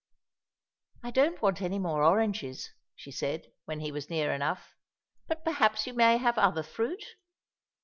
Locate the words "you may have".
5.85-6.39